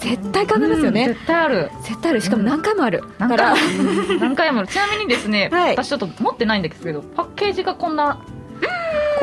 [0.00, 1.70] 絶対考えますよね、絶対ある。
[1.82, 2.20] 絶対ある。
[2.20, 3.54] しかも何回もある、だ何から
[4.20, 4.68] 何回もある。
[4.68, 5.72] ちなみにですね、はい。
[5.72, 8.18] 私ちょっと持ってないんですけどパッケージがこんな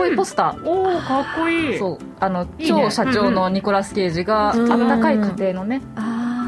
[0.02, 0.68] こういうポスター。
[0.68, 1.78] おおかっこいい。
[1.78, 1.98] そう。
[2.20, 4.72] あの超社長のニコラス・ケイジが、うん。
[4.72, 5.82] あったかい家庭のね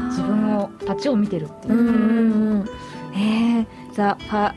[0.08, 1.74] 自分をたちを見てるっていう。
[1.74, 2.68] うんうんうん。
[3.16, 4.52] えー、ザ・ファ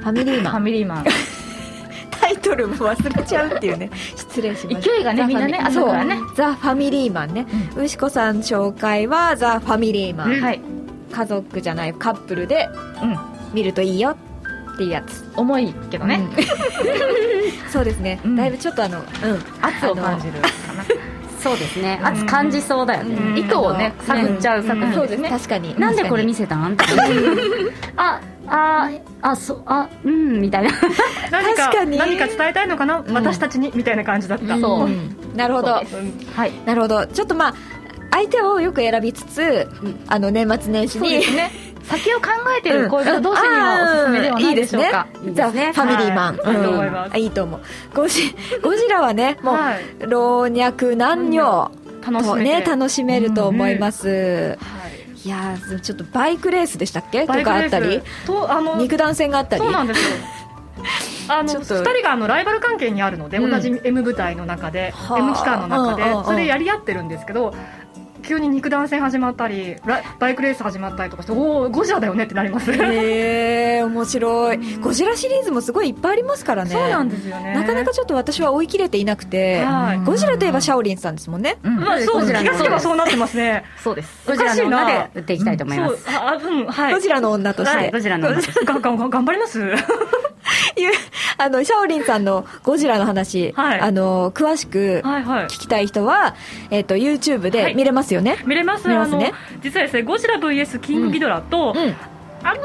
[0.00, 0.54] ファミリーフマン。
[0.54, 1.04] ァミリーマン。
[2.20, 3.90] タイトルも忘れちゃうっていうね。
[4.16, 4.82] 失礼しました。
[4.82, 6.16] 勢いがねザみんなねファミ朝からね。
[6.16, 6.34] そう。
[6.34, 10.60] ザ・ファミリーマンね、牛子さん紹介はザ・ファミリーマン、はい、
[11.12, 12.68] 家族じゃないカップルで
[13.00, 13.16] うん、
[13.54, 14.16] 見るといいよ
[14.78, 16.44] っていうやつ重いけどね、うん。
[17.68, 18.36] そうですね、うん。
[18.36, 19.04] だいぶちょっとあのうん。
[19.60, 20.84] 圧を感じるかな。
[21.40, 22.00] そうですね。
[22.00, 23.40] 圧感じそうだよね。
[23.40, 25.80] 意図をね探っちゃう作品そうですね、確かに。
[25.80, 26.76] なんでこれ見せせたん？
[27.96, 30.70] あ、あ、あ、そう、あ、うん、みたいな。
[31.32, 31.98] 何か確かに。
[31.98, 33.72] 何か伝えたいのかな、私たちに？
[33.74, 35.36] みたいな感じだった、そう。
[35.36, 35.72] なるほど。
[35.72, 35.82] は
[36.46, 36.52] い。
[36.64, 37.04] なるほど。
[37.06, 37.54] ちょっとまあ
[38.12, 39.68] 相手をよく選びつつ、
[40.06, 41.50] あの年末年始にそうですね
[41.88, 45.32] 先を考えてる恋人同士にはおすすめではないでしょうか、いいですね。
[45.34, 46.52] ザ・ファミリーマン、はい。
[46.54, 46.90] いいと思い。
[46.90, 47.60] ますうんあいいと思う。
[47.94, 49.84] ゴジゴジラはねもう、はい。
[50.00, 51.70] 老若男女
[52.06, 52.64] 楽しめて。
[52.64, 54.88] とね楽しめると思います、はい
[55.24, 57.26] いやーちょっとバイクレースでしたっけ？
[57.26, 58.00] とかあったり？
[58.24, 59.62] とあの肉弾戦があったり？
[59.62, 60.16] そうなんですよ。
[61.28, 61.74] あのちょっと。
[61.74, 63.50] 2人があのライバル関係にあるので、うん。
[63.50, 65.18] 同じ M 部隊の中で、はあ。
[65.18, 66.24] M 期間の中でうんうんうん。
[66.24, 67.52] それでやり合ってるんですけど
[68.28, 74.58] 急に肉弾戦始まったりラバイクレース始まったりとかしておおゴジラだよねってなります、へえ面白い。
[74.80, 76.70] ゴジラシリーズもすごいいっぱいありますからね。
[76.70, 77.54] そうなんですよね。
[77.54, 79.98] なかなかちょっと私は追い切れていなくてはい。
[80.00, 81.56] ゴジラといえばシャオリンさんですもんね。
[81.62, 81.76] うん。
[81.76, 83.64] まあ、そう気がつけばそうなってますね。
[83.82, 84.26] そうです。
[84.26, 86.04] ゴジラの女で打っていきたいと思います。
[86.04, 86.66] そうあうん。
[86.66, 86.92] はい。
[86.92, 87.90] ゴジラの女としはてい。
[87.90, 88.38] ゴジラの女。
[89.08, 89.60] 頑張ります
[91.38, 93.80] あのシャオリンさんのゴジラの話、はい。
[93.80, 95.44] あの詳しくはいはい。
[95.44, 96.34] 聞きたい人は、
[96.70, 98.88] えっと YouTube で見れますよね、見れます。
[98.88, 99.32] 見れますね。
[99.62, 101.96] 実はですねゴジラ VS キングギドラと、うん
[102.42, 102.58] あんまり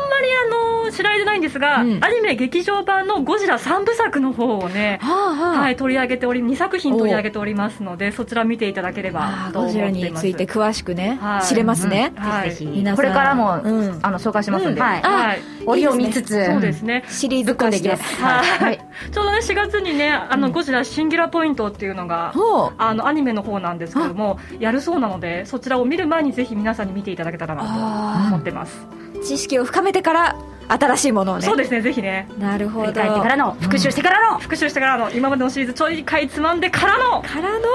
[0.83, 2.03] あの知られてないんですが、うん。
[2.03, 5.61] アニメ劇場版のゴジラ3部作の方をね、はあはあ。
[5.61, 10.27] はい、取り上げており2作品取り上げておりますのでそちら見ていただければゴジラっています。
[10.27, 11.41] について詳しくね、はい。
[11.43, 12.49] 知れますね、はい。
[12.51, 13.99] ぜひぜひこれからも、うん。
[14.01, 15.01] あの紹介しますんで、はい。
[15.01, 17.05] はい折を見つつ、そうですね。
[17.07, 18.85] シリーズ化でいきはい、はい。
[19.11, 22.33] ちょうどね4月にねあの、ゴジラシンギュラポイントっていうのが
[22.77, 28.85] あのアニメの方なんですけどもやるそうなのでそちらを見る前にぜひ皆さんに見ていただけたらなと思ってます、
[29.23, 30.35] 知識を深めてから
[30.67, 31.43] 新しいものをね。
[31.43, 32.27] そうですねぜひね。
[32.39, 32.85] なるほど。
[32.85, 37.65] 振り返ってからの、復習してからの、復習してからの今までのシリーズちょい回つまんでからのからの。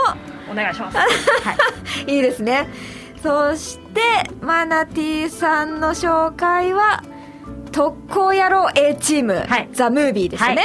[0.51, 0.99] お願いします。
[2.07, 2.69] いいですね。
[3.23, 4.01] そして
[4.41, 7.03] マナティーさんの紹介は
[7.73, 9.69] 特攻野郎 A チーム、はい。
[9.73, 10.57] ザ・ムービーですね、はい。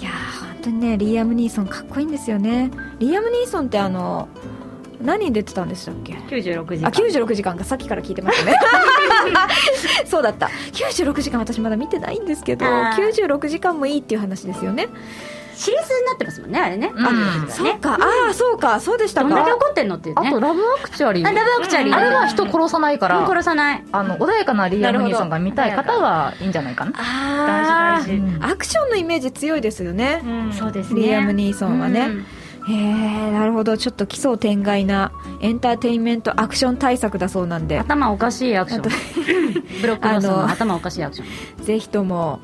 [0.00, 2.70] い、やー本当にねリーアム・ニーソンかっこいいんですよね。
[2.98, 4.28] リーアム・ニーソンってあの
[5.00, 6.88] 何に出てたんでしたっけ？96時間。
[6.88, 7.64] あ96時間か。
[7.64, 8.56] さっきから聞いてましたね。
[10.06, 10.50] そうだった。
[10.72, 13.12] 96時間私まだ見てないんですけどあー。
[13.12, 14.88] 96時間もいいっていう話ですよね。
[15.58, 16.92] シリーズになってますもんね、あれね。
[16.94, 17.94] うんあそうか。
[17.94, 17.98] あ
[18.30, 20.28] あそうかそうでしたどんだけか怒ってんのっていうね。
[20.28, 21.26] あとラブアクチュアリー。
[21.26, 21.96] あラブアクチュアリー。
[21.96, 23.84] あれは人殺さないから殺さない。
[23.90, 26.92] あの穏やかなリアム・ニーソンが見たい方はいいんじゃないかな。
[26.94, 28.22] あ大事大事。
[28.22, 28.44] うん。
[28.44, 30.52] あアクションのイメージ強いですよね、うん。
[30.52, 31.02] そうですね。
[31.02, 32.26] リアム・ニーソンはね、うん
[32.68, 33.76] へえなるほど。
[33.78, 37.78] ちょっと奇想天外なエンターテインメントアクション対策だそうなんで。
[37.78, 38.82] 頭おかしいアクション。
[39.80, 41.64] ブロックバスのの頭おかしいアクション。
[41.64, 42.40] ぜひとも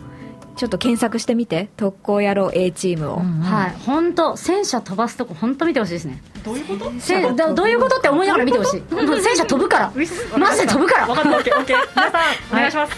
[0.57, 1.69] ちょっと検索してみて。
[1.77, 3.75] 特攻野郎 A チームを、はい。
[3.87, 6.23] 本当戦車飛ばすとこ本当見てほしいですね。
[6.45, 6.93] どういうこと？
[6.99, 8.83] 戦どどういうことって思いながら見てほしい。
[8.91, 9.93] 戦車飛ぶから。
[10.39, 11.07] マジで飛ぶから。
[11.07, 11.31] 分かった。
[11.37, 11.79] オッケーオッケー。
[11.97, 12.93] 皆さんお願いします、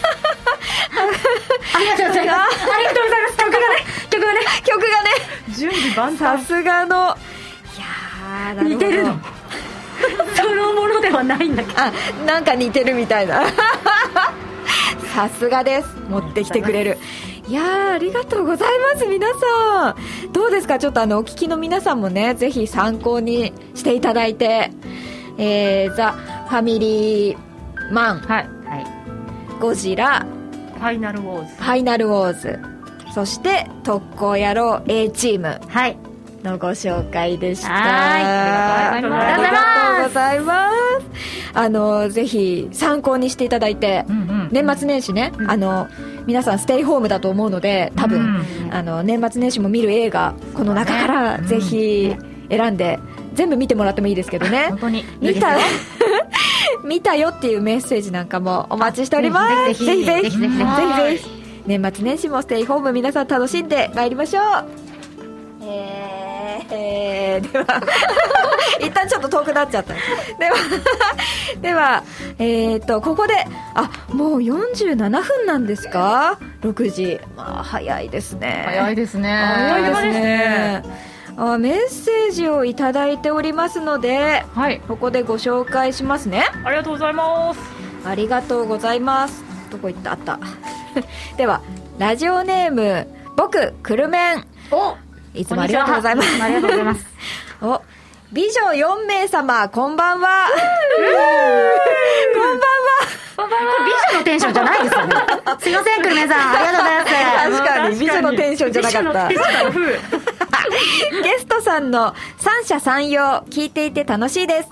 [1.75, 2.73] ありがとうございます。
[2.73, 3.37] ありがとうございます。
[3.37, 3.65] 曲がね、
[4.09, 5.09] 曲がね、曲がね。
[5.57, 7.15] 準備万さ端すがの
[7.75, 9.19] いや似てるの。
[10.35, 11.79] そのものではないんだけど。
[11.81, 11.91] あ
[12.25, 13.43] なんか似てるみたいな。
[15.13, 15.87] さすがです。
[16.09, 16.97] 持ってきてくれる。
[17.47, 20.31] いやーありがとうございます皆さん。
[20.33, 20.77] どうですか？
[20.79, 24.71] ちょっとあのお聞きの皆さんもねぜひ参考にしていただいて。
[25.39, 26.13] えー、ザ・
[26.49, 27.37] ファミリー
[27.93, 28.85] マンはいはい。
[29.59, 30.25] ゴジラ
[30.77, 32.59] ファイナルウォーズファイナルウォーズ
[33.13, 35.59] そして特攻野郎 A チーム。
[35.67, 35.97] はい。
[36.43, 37.69] のご紹介でした。
[37.69, 38.23] はい。
[38.23, 39.33] ありがとうございます。
[39.33, 40.77] ありがとうございます。
[41.53, 44.49] あの、ぜひ参考にしていただいて、うんうん。
[44.51, 45.87] 年末年始ね、あの、
[46.25, 52.15] 皆さんステイホームだと思うので、多分、あの、年末年始も見る映画、この中からぜひ
[52.49, 52.99] 選んで、
[53.33, 54.67] 全部見てもらってもいいですけどね。
[54.69, 54.79] 本。
[54.79, 55.05] 当に。
[55.21, 55.57] 見た、
[56.83, 59.65] 見たよっていうメッセージなんかもお待ちしております。
[59.67, 60.39] ぜひぜひぜひぜひ。
[60.39, 61.37] ぜぜひぜひひぜひ。
[61.67, 64.43] 年末年始もステイホーム皆さん楽しんでまいりましょう。
[65.63, 67.65] えー、えーでは、
[68.79, 69.93] 一旦ちょっと遠くなっちゃった。
[69.93, 69.99] で
[70.49, 70.55] は、
[71.61, 72.03] では、
[72.39, 73.33] えっ、と、ここで、
[73.73, 77.19] あ、もう47分なんですか ?6 時。
[77.35, 78.63] まあ、早いですね。
[78.65, 80.83] 早いですね早いですですねね。
[81.39, 86.45] あメッセージをいただいておりますので、はいここでご紹介しますね。
[86.63, 87.59] ありがとうございます
[88.05, 89.43] ありがとうございます。
[89.69, 90.11] どこ行った？
[90.13, 90.39] あった。
[91.37, 91.61] では、
[91.99, 94.45] ラジオネーム、僕、クルメン。
[94.71, 94.95] お
[95.35, 96.41] いつもありがとうございます。
[96.43, 97.05] ありがとうございます。
[97.61, 97.81] お、
[98.31, 100.47] 美女4名様、こんばんは。
[102.33, 102.67] こんばんは。
[103.37, 103.49] これ
[103.85, 105.15] 美女のテンションじゃないですよね。
[105.59, 106.55] すいません、くるめさん。
[106.55, 107.61] ありがとうございます。
[107.61, 110.46] 確かに、美女のテンションじゃなかった。
[111.23, 114.69] ゲストさんの三者三様聞いていて楽しいです。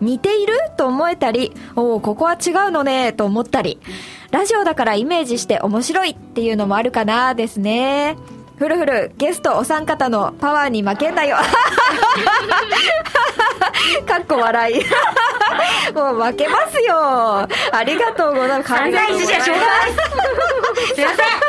[0.00, 3.80] 似ていると思えたり、おお、ここは違うのね、と思ったり、
[4.30, 8.16] ラジオだからイメージして面白いっていうのもあるかなですね。
[8.58, 11.36] ふるふる、ゲストお三方のパワーに負けんなよ。
[14.06, 14.84] かっこ笑い。
[15.94, 17.48] もう負けますよ。
[17.72, 18.68] ありがとうございます。
[18.68, 19.92] 散々いじりはしょうがない。
[20.94, 21.47] すいません。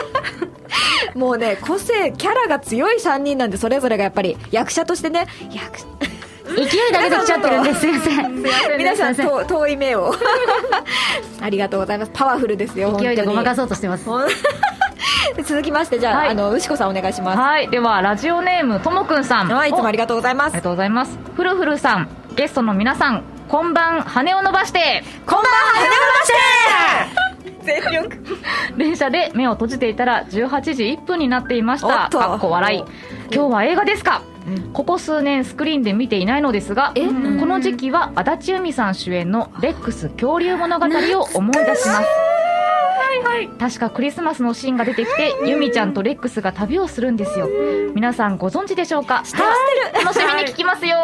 [1.15, 5.79] もうね、個性、キャラが強い3人なんで、それぞれがやっぱり役者としてね、役
[6.55, 7.79] 勢いだけで来ちゃってるんです。
[7.81, 8.43] すいません。
[8.77, 10.13] 皆さん遠い目を。
[11.41, 12.11] ありがとうございます。
[12.13, 14.05] パワフルですよ勢いでごまかすそうとしてます。
[15.43, 16.29] 続きましてじゃあ,、はい。
[16.29, 17.37] あの牛子さんお願いします。
[17.37, 17.69] はい。
[17.69, 19.47] ではラジオネームともくんさん。
[19.47, 20.47] はいいつもありががとうございます。
[20.47, 21.17] ありがとうございます。
[21.35, 25.03] ふるふるさんゲストの皆さんこんばん羽を伸ばして。
[25.25, 26.27] こんばんは羽を伸ばし
[27.23, 27.28] て
[27.69, 28.17] 全力。
[28.77, 32.09] 電車で目を閉じていたら18時1分になっていました。
[32.09, 32.83] かっこ笑い。
[33.31, 34.21] 今日は映画ですか、
[34.73, 40.85] ここ数年スクリーンで見ていないのですがこの時期は足立由美さん主演の「レックス恐竜物語」
[41.19, 42.38] を思い出します
[43.57, 47.47] 確かクリスマスのシーンが出てきて由美ちゃんとレックスが旅をするんですよ。
[47.93, 49.23] 皆さんご存知でしょうか？
[50.03, 50.97] 楽しみに聞きますよ。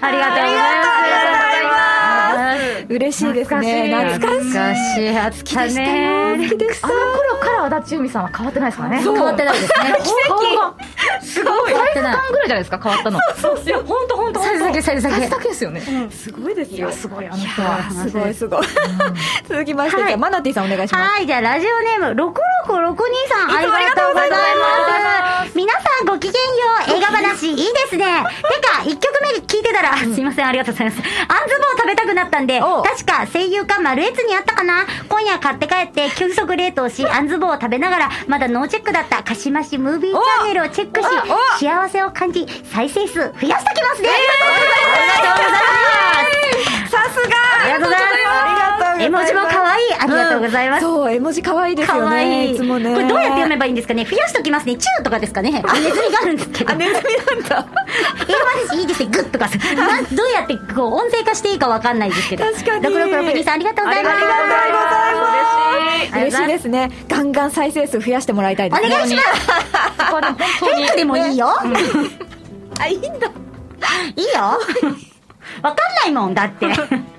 [0.00, 2.86] ありがとうございます。
[2.88, 3.92] 嬉しいですね。
[4.18, 4.50] 懐かしい。
[4.50, 5.16] 懐かしい。
[5.16, 9.54] あったね好きでしたあの頃から足立由美さんは変わってないですからね変わってない。
[9.54, 9.70] ですね
[11.22, 11.70] すごい。
[11.70, 12.14] 変わってない。
[12.14, 12.78] 3ぐらいじゃないですか？
[12.82, 13.18] 変わったの。
[13.36, 14.15] そういや本当本当
[14.82, 15.80] サイズだけサイズだけだけですよね。
[16.10, 16.90] すごいですよ。
[16.92, 17.90] すごいあの人は。
[17.90, 18.66] すごいすごい。
[19.48, 21.10] 続きまして、はいじゃあマナティさんお願いします。
[21.12, 24.36] はい、じゃあラジオネーム、六六六二さん、ありがとうございま
[25.46, 25.56] す。
[25.56, 26.38] 皆さんごきげんよ
[26.88, 28.04] う、映画話いいですね。
[28.04, 28.12] て
[28.68, 31.02] か、一曲目聞いてたら、すいません、ありがとうございます。
[31.28, 34.84] あんず棒食べたくなったんで、確か声優かマルエツにあったかな？
[35.08, 41.06] 今夜買って帰って、急速冷凍し、あんず棒を食べながら、まだノーチェックだったかしましムービーチャンネルをチェックし、
[41.58, 44.08] 幸せを感じ、再生数増やしてきますね。
[44.08, 46.26] ありがとうございま
[46.86, 46.90] す。
[46.90, 48.26] さすがありがとうございます。
[48.26, 49.94] ありがとうございます絵文字も可愛い。
[49.98, 50.82] ありがとうございます。
[50.82, 52.54] そう絵文字可愛いですかよねわいい。
[52.54, 54.04] いつもねこれどうやって読めばいいんですかね？
[54.04, 54.76] 増やしときますね。
[54.76, 55.62] チューとかですかね？
[55.66, 56.72] あ、ネズミがあるんですけど。
[56.72, 57.66] あネズミなんだ
[58.28, 58.76] 英語です。
[58.76, 59.08] いいですね。
[59.10, 59.58] グッとかさ。
[59.74, 62.44] なんどうやってこう音声化していいかわかんないですけど。
[62.44, 64.16] 確かに6662さんありがとうございます。
[64.16, 65.32] ありがとうございま
[66.12, 69.28] す嬉しいですねガンガン再生数増やしてもらいたいですねお願いします。
[70.60, 71.48] フェイクでもいいよ。
[72.80, 73.30] あいいんだ
[74.16, 74.42] いいよ。
[75.62, 76.66] わかんないもん、だって。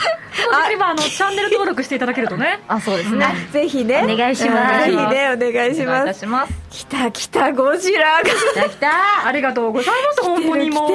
[0.52, 2.60] あ今あのチャンネル登録していただけるとね。
[2.68, 3.26] あそうですね。
[3.52, 4.02] ぜひね。
[4.08, 4.84] お願いします。
[4.86, 6.52] ぜひねお願いしお願いいますたします。
[6.70, 8.24] 来た来たゴジラが。
[8.24, 9.26] 来た来た。
[9.26, 10.88] ありがとうございます本当にもう。
[10.88, 10.92] 来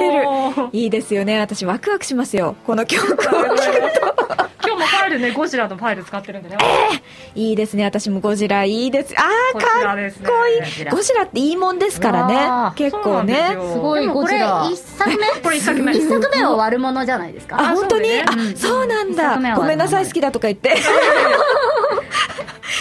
[0.54, 0.68] てる。
[0.72, 1.38] いいですよね。
[1.40, 2.56] 私ワクワクしますよ。
[2.66, 3.36] この曲を聴くと
[4.66, 6.56] 今日もファイルねゴジラのファイル使ってるんでね。
[7.34, 7.84] いいですね。
[7.84, 9.14] 私もゴジラいいです。
[9.16, 9.96] あこーかっ
[10.26, 10.84] こいい。
[10.90, 12.34] ゴジラっていいもんですからね。
[12.34, 13.50] ー結構ね。
[13.72, 14.68] すごいゴジラ。
[14.72, 15.16] 一作目。
[15.42, 15.92] これ一作目。
[15.94, 17.56] 一作目は悪者じゃないですか。
[17.60, 18.08] あ本当に？
[18.08, 18.24] そうね。
[18.26, 19.24] あそうなんだ。
[19.24, 20.74] 一作目はごめんなさい好きだとか言って。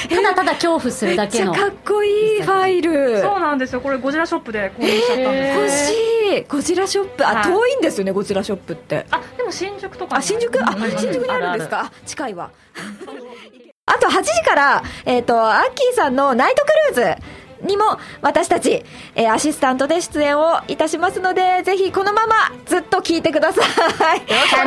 [0.10, 1.54] ただただ恐怖するだめっちけの。
[1.54, 3.22] ゃかっこいいファイル。
[3.22, 3.82] そうなんですよ。
[3.82, 5.92] これゴジラショップで購入しちゃったんです。
[5.92, 5.98] 欲
[6.38, 6.44] しい。
[6.48, 7.26] ゴジラショップ。
[7.28, 7.44] あ、はい。
[7.44, 9.06] 遠いんですよねゴジラショップって。
[9.12, 10.60] あでも新宿とかにあ新宿？
[10.64, 11.82] あ新宿にあるんですか？
[11.82, 12.50] あ近いわ。
[13.88, 17.22] あと8時からえっ、とアッキーさんのナイトクルーズ
[17.62, 18.84] にも私たち、
[19.16, 23.66] えー、アシスタントで出演をいたしますのでぜひこのままずっと聞いてください。
[23.66, 24.62] お願いしま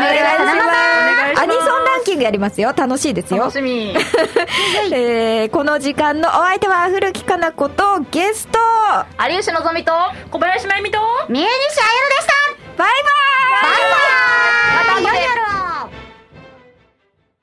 [1.34, 1.40] す。
[1.42, 2.72] アニソンランキングやりますよ。
[2.76, 3.40] 楽しいですよ。
[3.40, 3.94] 楽しみ、
[4.92, 8.58] えー、この時間のお相手は古木かな子とゲスト。
[9.28, 9.92] 有吉のぞみと
[10.30, 12.32] 小林真由美と三重西あゆでした。
[12.78, 12.92] バイバイ。
[13.62, 15.02] バイバイ。
[15.02, 15.42] また夜
[15.94, 15.97] を